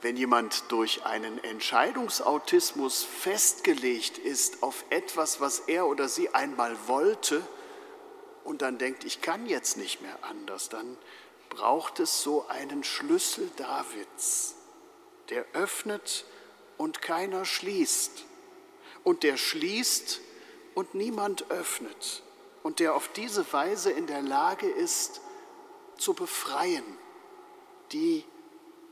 wenn 0.00 0.16
jemand 0.16 0.70
durch 0.70 1.04
einen 1.04 1.42
Entscheidungsautismus 1.42 3.02
festgelegt 3.02 4.18
ist 4.18 4.62
auf 4.62 4.84
etwas, 4.90 5.40
was 5.40 5.58
er 5.58 5.88
oder 5.88 6.08
sie 6.08 6.32
einmal 6.34 6.76
wollte 6.86 7.42
und 8.44 8.62
dann 8.62 8.78
denkt, 8.78 9.02
ich 9.02 9.20
kann 9.20 9.46
jetzt 9.46 9.76
nicht 9.76 10.00
mehr 10.00 10.16
anders, 10.22 10.68
dann 10.68 10.96
braucht 11.48 11.98
es 11.98 12.22
so 12.22 12.46
einen 12.46 12.84
Schlüssel 12.84 13.50
Davids, 13.56 14.54
der 15.30 15.44
öffnet 15.52 16.26
und 16.78 17.02
keiner 17.02 17.44
schließt 17.44 18.24
und 19.02 19.24
der 19.24 19.36
schließt 19.36 20.20
und 20.76 20.94
niemand 20.94 21.50
öffnet 21.50 22.22
und 22.64 22.80
der 22.80 22.94
auf 22.94 23.08
diese 23.08 23.52
Weise 23.52 23.92
in 23.92 24.06
der 24.06 24.22
Lage 24.22 24.66
ist, 24.66 25.20
zu 25.98 26.14
befreien, 26.14 26.82
die, 27.92 28.24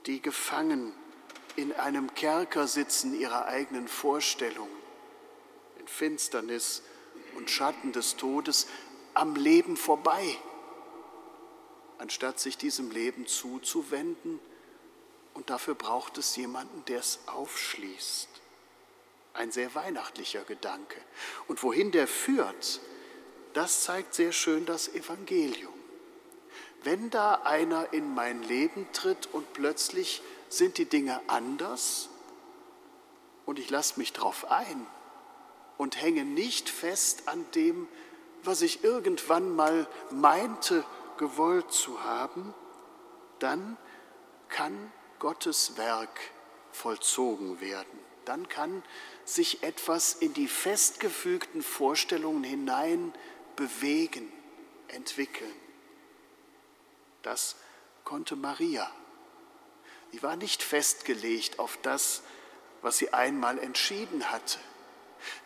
die 0.07 0.21
gefangen 0.21 0.93
in 1.57 1.73
einem 1.73 2.15
Kerker 2.15 2.67
sitzen 2.69 3.19
ihrer 3.19 3.47
eigenen 3.47 3.89
Vorstellungen, 3.89 4.77
in 5.79 5.89
Finsternis 5.89 6.83
und 7.35 7.51
Schatten 7.51 7.93
des 7.93 8.17
Todes, 8.17 8.67
am 9.15 9.37
Leben 9.37 9.79
vorbei, 9.79 10.37
anstatt 11.97 12.39
sich 12.41 12.59
diesem 12.59 12.91
Leben 12.91 13.27
zuzuwenden. 13.27 14.39
Und 15.33 15.49
dafür 15.49 15.75
braucht 15.75 16.19
es 16.19 16.37
jemanden, 16.37 16.85
der 16.85 16.99
es 16.99 17.21
aufschließt. 17.25 18.29
Ein 19.33 19.51
sehr 19.51 19.75
weihnachtlicher 19.75 20.45
Gedanke. 20.45 21.01
Und 21.49 21.63
wohin 21.63 21.91
der 21.91 22.07
führt, 22.07 22.83
das 23.55 23.83
zeigt 23.83 24.15
sehr 24.15 24.33
schön 24.33 24.67
das 24.67 24.89
Evangelium. 24.89 25.73
Wenn 26.85 27.11
da 27.11 27.35
einer 27.45 27.93
in 27.93 28.15
mein 28.15 28.43
Leben 28.43 28.89
tritt 28.93 29.29
und 29.33 29.53
plötzlich 29.53 30.23
sind 30.49 30.79
die 30.79 30.87
Dinge 30.87 31.21
anders 31.29 32.09
und 33.47 33.59
ich 33.59 33.71
lasse 33.71 33.99
mich 33.99 34.13
drauf 34.13 34.51
ein 34.51 34.87
und 35.79 36.01
hänge 36.01 36.25
nicht 36.25 36.69
fest 36.69 37.29
an 37.29 37.45
dem, 37.55 37.89
was 38.43 38.63
ich 38.63 38.83
irgendwann 38.83 39.55
mal 39.55 39.87
meinte, 40.11 40.85
gewollt 41.19 41.71
zu 41.73 42.03
haben, 42.03 42.53
dann 43.39 43.77
kann 44.49 44.93
Gottes 45.21 45.77
Werk 45.77 46.21
vollzogen 46.73 47.61
werden. 47.61 47.99
Dann 48.25 48.49
kann 48.49 48.83
sich 49.25 49.63
etwas 49.63 50.15
in 50.15 50.35
die 50.35 50.49
festgefügten 50.49 51.63
Vorstellungen 51.63 52.45
hinein 52.45 53.13
bewegen, 53.57 54.33
entwickeln. 54.89 55.55
Das 57.23 57.57
konnte 58.05 58.37
Maria. 58.37 58.91
Sie 60.11 60.23
war 60.23 60.37
nicht 60.37 60.63
festgelegt 60.63 61.59
auf 61.59 61.79
das, 61.83 62.23
was 62.83 62.99
sie 62.99 63.13
einmal 63.13 63.59
entschieden 63.59 64.31
hatte. 64.31 64.59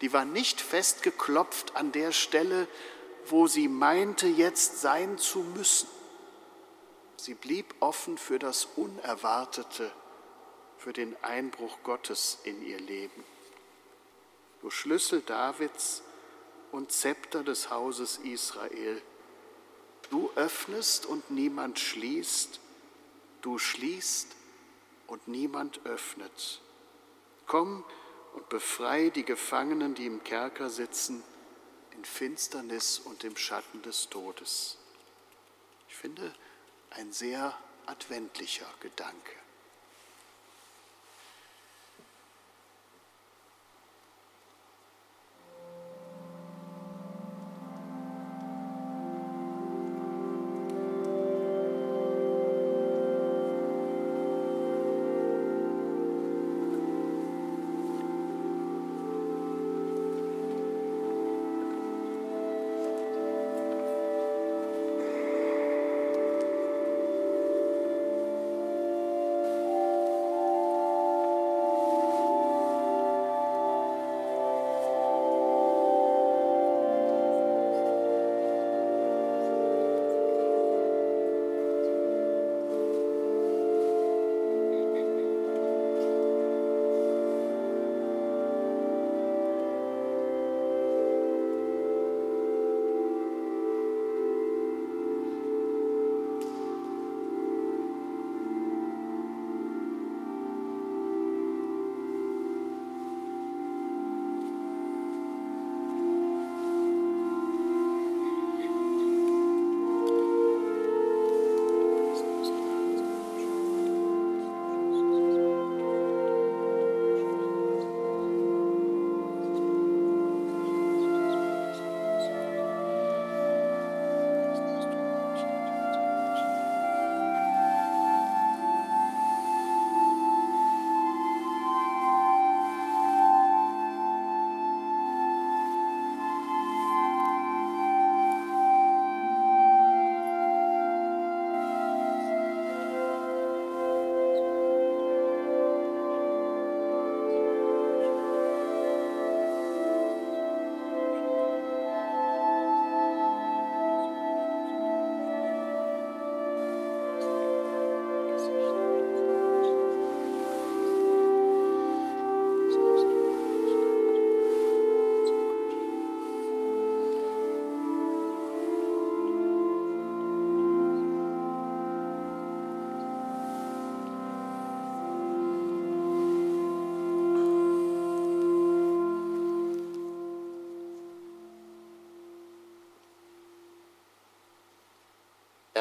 Die 0.01 0.13
war 0.13 0.25
nicht 0.25 0.61
festgeklopft 0.61 1.77
an 1.77 1.93
der 1.93 2.13
Stelle, 2.13 2.67
wo 3.27 3.47
sie 3.47 3.69
meinte, 3.69 4.27
jetzt 4.27 4.81
sein 4.81 5.19
zu 5.19 5.41
müssen. 5.41 5.89
Sie 7.17 7.35
blieb 7.35 7.75
offen 7.81 8.19
für 8.19 8.39
das 8.39 8.67
Unerwartete, 8.77 9.91
für 10.79 10.93
den 10.93 11.17
Einbruch 11.23 11.79
Gottes 11.83 12.39
in 12.45 12.63
ihr 12.63 12.79
Leben. 12.79 13.25
Du 14.63 14.71
Schlüssel 14.71 15.21
Davids 15.23 16.03
und 16.77 16.93
Zepter 16.93 17.43
des 17.43 17.71
Hauses 17.71 18.19
Israel, 18.19 19.01
du 20.11 20.31
öffnest 20.35 21.07
und 21.07 21.31
niemand 21.31 21.79
schließt, 21.79 22.61
du 23.41 23.59
schließt 23.59 24.29
und 25.07 25.27
niemand 25.27 25.87
öffnet. 25.87 26.61
Komm 27.47 27.83
und 28.35 28.51
befreie 28.51 29.11
die 29.11 29.25
Gefangenen, 29.25 29.95
die 29.95 30.05
im 30.05 30.23
Kerker 30.23 30.69
sitzen, 30.69 31.23
in 31.93 32.05
Finsternis 32.05 32.99
und 32.99 33.25
im 33.25 33.39
Schatten 33.39 33.81
des 33.81 34.11
Todes. 34.11 34.77
Ich 35.89 35.97
finde, 35.97 36.35
ein 36.91 37.11
sehr 37.11 37.57
adventlicher 37.87 38.69
Gedanke. 38.81 39.33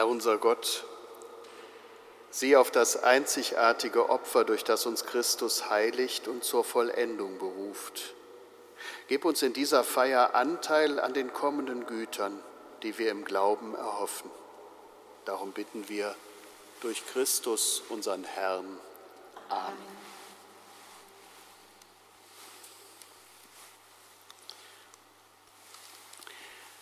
Herr 0.06 0.12
unser 0.12 0.38
Gott, 0.38 0.84
sieh 2.30 2.58
auf 2.58 2.70
das 2.70 2.95
einzigartige 2.95 4.08
Opfer, 4.08 4.43
durch 4.43 4.64
das 4.64 4.86
uns 4.86 5.03
Christus 5.08 5.72
heiligt 5.72 6.28
und 6.28 6.43
zur 6.43 6.64
Vollendung 6.64 7.39
beruft. 7.39 8.14
Gib 9.08 9.26
uns 9.26 9.41
in 9.41 9.53
dieser 9.53 9.84
Feier 9.84 10.36
Anteil 10.36 10.99
an 10.99 11.16
den 11.16 11.34
kommenden 11.34 11.88
Gütern, 11.88 12.39
die 12.84 12.99
wir 12.99 13.10
im 13.10 13.26
Glauben 13.26 13.74
erhoffen. 13.74 14.30
Darum 15.26 15.53
bitten 15.53 15.89
wir 15.89 16.16
durch 16.82 17.03
Christus, 17.08 17.82
unseren 17.89 18.26
Herrn. 18.26 18.78
Amen. 19.49 19.95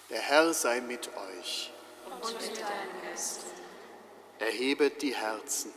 Der 0.09 0.19
Herr 0.19 0.53
sei 0.53 0.81
mit 0.81 1.07
euch. 1.07 1.71
Und 2.23 2.41
mit 2.41 2.57
deinem 2.57 3.01
Geist. 3.03 3.41
Erhebet 4.39 5.01
die 5.01 5.13
Herzen. 5.13 5.73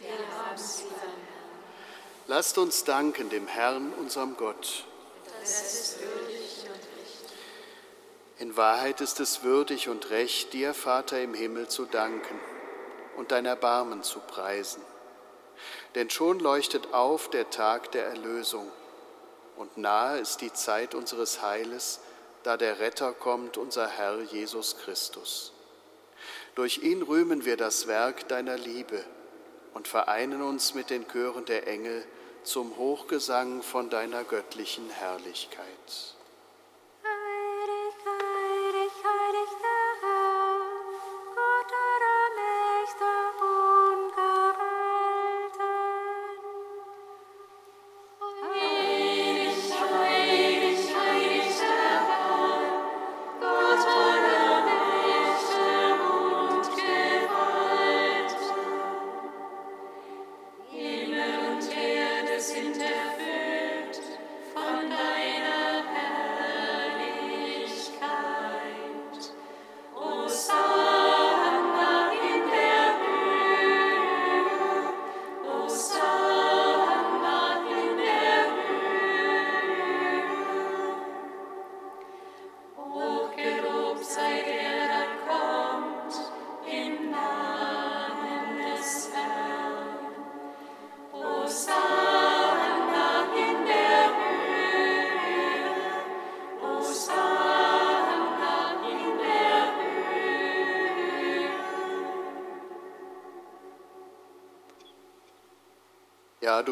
Wir 0.00 0.10
haben 0.10 0.56
sie 0.56 0.84
Lasst 2.28 2.58
uns 2.58 2.82
danken 2.82 3.30
dem 3.30 3.46
Herrn, 3.46 3.92
unserem 3.92 4.36
Gott. 4.36 4.84
Das 5.40 5.62
ist 5.62 6.00
würdig 6.00 6.64
und 6.64 6.74
recht. 6.74 7.32
In 8.38 8.56
Wahrheit 8.56 9.00
ist 9.00 9.20
es 9.20 9.44
würdig 9.44 9.88
und 9.88 10.10
recht, 10.10 10.52
dir, 10.52 10.74
Vater 10.74 11.20
im 11.20 11.34
Himmel, 11.34 11.68
zu 11.68 11.84
danken 11.84 12.40
und 13.16 13.30
dein 13.30 13.46
Erbarmen 13.46 14.02
zu 14.02 14.18
preisen. 14.18 14.82
Denn 15.94 16.10
schon 16.10 16.40
leuchtet 16.40 16.92
auf 16.92 17.30
der 17.30 17.48
Tag 17.50 17.92
der 17.92 18.06
Erlösung 18.06 18.70
und 19.56 19.78
nahe 19.78 20.18
ist 20.18 20.40
die 20.40 20.52
Zeit 20.52 20.96
unseres 20.96 21.42
Heiles, 21.42 22.00
da 22.42 22.56
der 22.56 22.80
Retter 22.80 23.12
kommt, 23.12 23.56
unser 23.56 23.88
Herr 23.88 24.20
Jesus 24.20 24.76
Christus. 24.78 25.52
Durch 26.56 26.78
ihn 26.78 27.02
rühmen 27.02 27.44
wir 27.44 27.58
das 27.58 27.86
Werk 27.86 28.28
deiner 28.28 28.56
Liebe 28.56 29.04
und 29.74 29.86
vereinen 29.86 30.40
uns 30.40 30.72
mit 30.72 30.88
den 30.88 31.06
Chören 31.06 31.44
der 31.44 31.68
Engel 31.68 32.02
zum 32.44 32.78
Hochgesang 32.78 33.62
von 33.62 33.90
deiner 33.90 34.24
göttlichen 34.24 34.88
Herrlichkeit. 34.88 36.15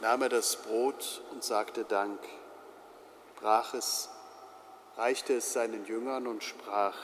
nahm 0.00 0.22
er 0.22 0.28
das 0.28 0.56
Brot 0.56 1.22
und 1.30 1.44
sagte 1.44 1.84
Dank, 1.84 2.18
brach 3.36 3.74
es, 3.74 4.08
reichte 4.96 5.34
es 5.34 5.52
seinen 5.52 5.84
Jüngern 5.86 6.26
und 6.26 6.42
sprach, 6.42 6.96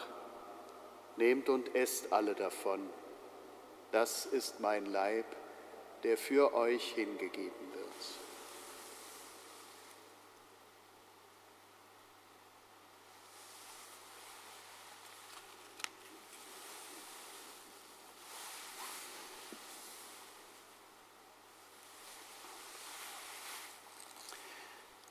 Nehmt 1.18 1.48
und 1.48 1.74
esst 1.74 2.12
alle 2.12 2.34
davon, 2.34 2.90
das 3.90 4.26
ist 4.26 4.60
mein 4.60 4.84
Leib, 4.84 5.24
der 6.02 6.18
für 6.18 6.52
euch 6.52 6.92
hingegeben 6.92 7.65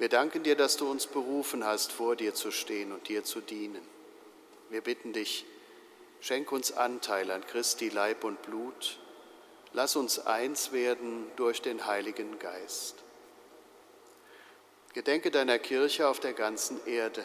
Wir 0.00 0.08
danken 0.08 0.42
dir, 0.42 0.56
dass 0.56 0.78
du 0.78 0.90
uns 0.90 1.06
berufen 1.06 1.66
hast, 1.66 1.92
vor 1.92 2.16
dir 2.16 2.34
zu 2.34 2.50
stehen 2.50 2.90
und 2.90 3.06
dir 3.08 3.22
zu 3.22 3.42
dienen. 3.42 3.86
Wir 4.70 4.80
bitten 4.80 5.12
dich, 5.12 5.44
schenk 6.22 6.52
uns 6.52 6.72
Anteil 6.72 7.30
an 7.30 7.44
Christi 7.44 7.90
Leib 7.90 8.24
und 8.24 8.40
Blut. 8.40 8.98
Lass 9.74 9.96
uns 9.96 10.18
eins 10.18 10.72
werden 10.72 11.30
durch 11.36 11.60
den 11.60 11.84
Heiligen 11.84 12.38
Geist. 12.38 12.94
Gedenke 14.94 15.30
deiner 15.30 15.58
Kirche 15.58 16.08
auf 16.08 16.18
der 16.18 16.32
ganzen 16.32 16.82
Erde. 16.86 17.22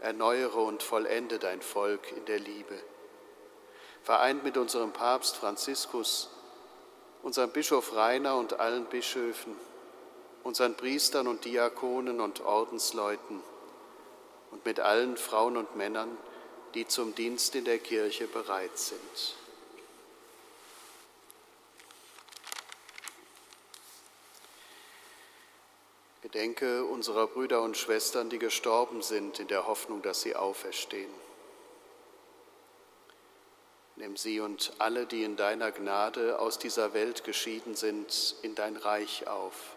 Erneuere 0.00 0.60
und 0.60 0.84
vollende 0.84 1.40
dein 1.40 1.62
Volk 1.62 2.12
in 2.16 2.24
der 2.26 2.38
Liebe. 2.38 2.78
Vereint 4.04 4.44
mit 4.44 4.56
unserem 4.56 4.92
Papst 4.92 5.34
Franziskus, 5.34 6.30
unserem 7.24 7.50
Bischof 7.50 7.92
Rainer 7.96 8.36
und 8.36 8.60
allen 8.60 8.84
Bischöfen, 8.84 9.56
unseren 10.44 10.76
Priestern 10.76 11.26
und 11.26 11.44
Diakonen 11.44 12.20
und 12.20 12.40
Ordensleuten, 12.40 13.42
und 14.50 14.64
mit 14.66 14.80
allen 14.80 15.16
Frauen 15.16 15.56
und 15.56 15.76
Männern, 15.76 16.16
die 16.74 16.86
zum 16.86 17.14
Dienst 17.14 17.54
in 17.54 17.64
der 17.64 17.78
Kirche 17.78 18.26
bereit 18.26 18.76
sind. 18.76 19.36
Gedenke 26.22 26.84
unserer 26.84 27.26
Brüder 27.26 27.62
und 27.62 27.76
Schwestern, 27.76 28.30
die 28.30 28.38
gestorben 28.38 29.02
sind, 29.02 29.38
in 29.38 29.48
der 29.48 29.66
Hoffnung, 29.66 30.02
dass 30.02 30.22
sie 30.22 30.34
auferstehen. 30.34 31.10
Nimm 33.96 34.16
sie 34.16 34.40
und 34.40 34.72
alle, 34.78 35.04
die 35.06 35.24
in 35.24 35.36
deiner 35.36 35.72
Gnade 35.72 36.38
aus 36.38 36.58
dieser 36.58 36.94
Welt 36.94 37.24
geschieden 37.24 37.74
sind, 37.74 38.36
in 38.42 38.54
dein 38.54 38.76
Reich 38.76 39.26
auf, 39.26 39.76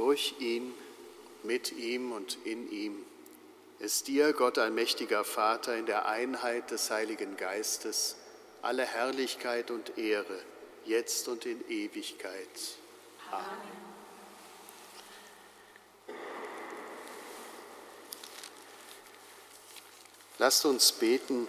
Durch 0.00 0.36
ihn, 0.38 0.72
mit 1.42 1.72
ihm 1.72 2.12
und 2.12 2.38
in 2.46 2.72
ihm 2.72 3.04
ist 3.80 4.08
dir, 4.08 4.32
Gott 4.32 4.56
allmächtiger 4.56 5.24
Vater, 5.24 5.76
in 5.76 5.84
der 5.84 6.06
Einheit 6.06 6.70
des 6.70 6.90
Heiligen 6.90 7.36
Geistes, 7.36 8.16
alle 8.62 8.86
Herrlichkeit 8.86 9.70
und 9.70 9.98
Ehre, 9.98 10.40
jetzt 10.86 11.28
und 11.28 11.44
in 11.44 11.62
Ewigkeit. 11.68 12.48
Amen. 13.30 13.44
Lasst 20.38 20.64
uns 20.64 20.92
beten, 20.92 21.46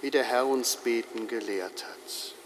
wie 0.00 0.10
der 0.10 0.24
Herr 0.24 0.46
uns 0.46 0.76
beten 0.76 1.28
gelehrt 1.28 1.84
hat. 1.84 2.39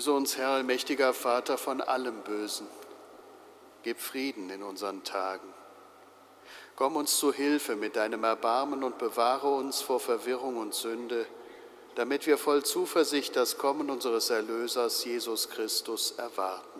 Löse 0.00 0.12
uns, 0.12 0.38
Herr, 0.38 0.48
allmächtiger 0.48 1.12
Vater, 1.12 1.58
von 1.58 1.82
allem 1.82 2.22
Bösen. 2.22 2.66
Gib 3.82 4.00
Frieden 4.00 4.48
in 4.48 4.62
unseren 4.62 5.04
Tagen. 5.04 5.46
Komm 6.74 6.96
uns 6.96 7.18
zu 7.18 7.34
Hilfe 7.34 7.76
mit 7.76 7.96
deinem 7.96 8.24
Erbarmen 8.24 8.82
und 8.82 8.96
bewahre 8.96 9.48
uns 9.48 9.82
vor 9.82 10.00
Verwirrung 10.00 10.56
und 10.56 10.72
Sünde, 10.72 11.26
damit 11.96 12.26
wir 12.26 12.38
voll 12.38 12.64
Zuversicht 12.64 13.36
das 13.36 13.58
Kommen 13.58 13.90
unseres 13.90 14.30
Erlösers 14.30 15.04
Jesus 15.04 15.50
Christus 15.50 16.12
erwarten. 16.12 16.79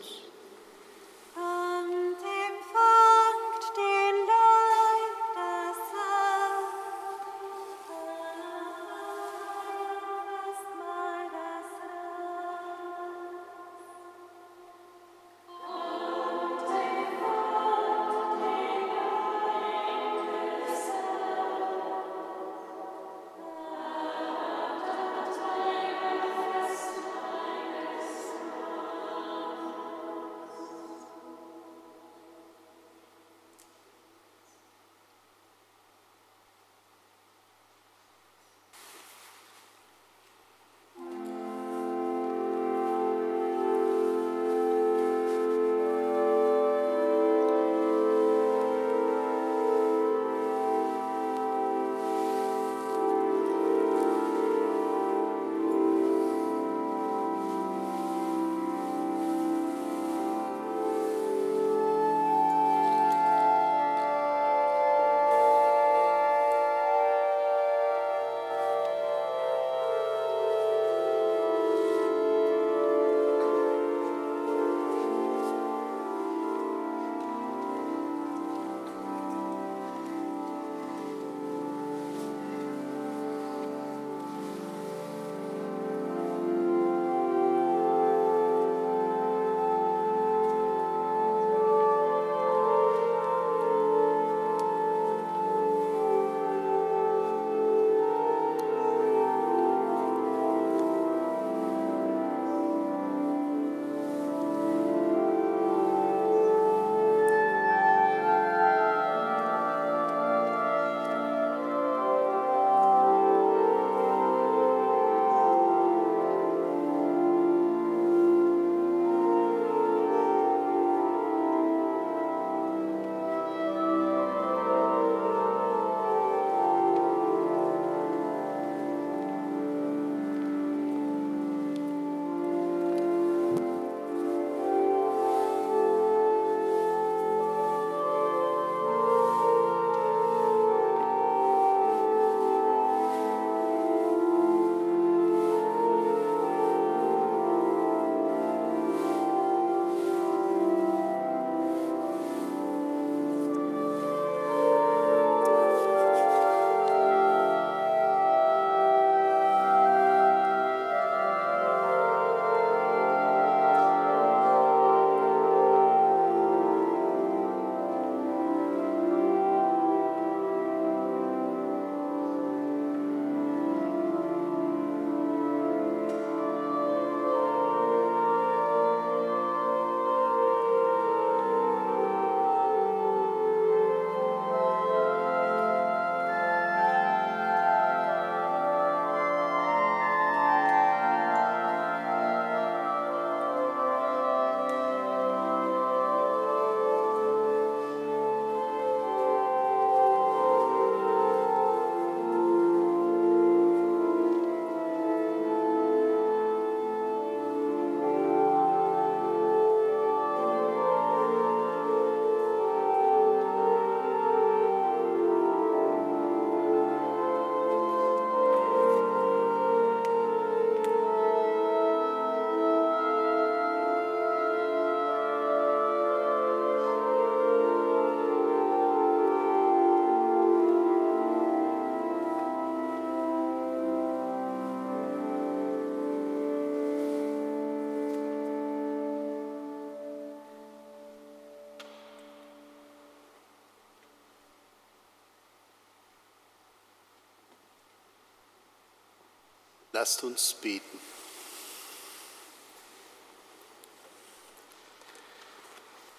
Lasst 249.93 250.23
uns 250.23 250.53
beten. 250.53 250.99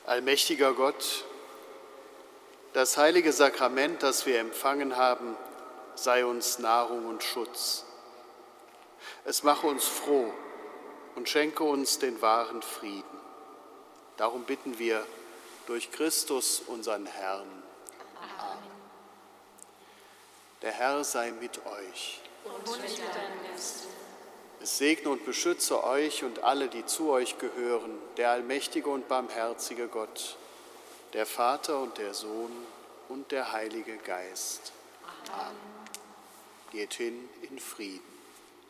Allmächtiger 0.04 0.74
Gott, 0.74 1.24
das 2.74 2.96
heilige 2.96 3.32
Sakrament, 3.32 4.02
das 4.02 4.26
wir 4.26 4.40
empfangen 4.40 4.96
haben, 4.96 5.36
sei 5.94 6.26
uns 6.26 6.58
Nahrung 6.58 7.06
und 7.06 7.22
Schutz. 7.22 7.84
Es 9.24 9.42
mache 9.42 9.66
uns 9.66 9.86
froh 9.86 10.32
und 11.14 11.28
schenke 11.28 11.64
uns 11.64 11.98
den 11.98 12.20
wahren 12.20 12.62
Frieden. 12.62 13.20
Darum 14.16 14.44
bitten 14.44 14.78
wir 14.78 15.06
durch 15.66 15.90
Christus, 15.92 16.60
unseren 16.66 17.06
Herrn. 17.06 17.62
Amen. 18.38 18.72
Der 20.62 20.72
Herr 20.72 21.04
sei 21.04 21.30
mit 21.30 21.64
euch. 21.66 22.20
Es 24.60 24.78
segne 24.78 25.10
und 25.10 25.24
beschütze 25.24 25.82
euch 25.82 26.22
und 26.22 26.44
alle, 26.44 26.68
die 26.68 26.86
zu 26.86 27.10
euch 27.10 27.38
gehören, 27.38 27.98
der 28.16 28.30
allmächtige 28.30 28.88
und 28.88 29.08
barmherzige 29.08 29.88
Gott, 29.88 30.36
der 31.14 31.26
Vater 31.26 31.80
und 31.80 31.98
der 31.98 32.14
Sohn 32.14 32.52
und 33.08 33.32
der 33.32 33.50
Heilige 33.52 33.96
Geist. 33.96 34.72
Amen. 35.32 35.56
Geht 36.70 36.94
hin 36.94 37.28
in 37.42 37.58
Frieden. 37.58 38.00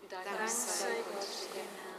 Dank 0.08 0.26
sei 0.48 0.86
Gott, 1.12 1.26
dem 1.54 1.60
Herrn. 1.60 1.92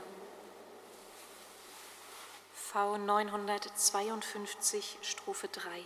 V 2.53 2.97
952, 2.97 4.97
Strophe 5.01 5.47
3. 5.47 5.83